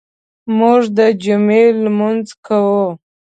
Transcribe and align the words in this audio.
موږ 0.57 0.81
د 0.97 0.99
جمعې 1.23 1.65
لمونځ 1.83 2.27
کوو. 2.45 2.85